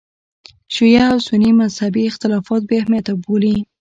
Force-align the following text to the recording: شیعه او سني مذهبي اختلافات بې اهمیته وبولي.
شیعه 0.73 1.03
او 1.13 1.17
سني 1.27 1.51
مذهبي 1.61 2.01
اختلافات 2.09 2.61
بې 2.69 2.75
اهمیته 2.81 3.11
وبولي. 3.13 3.55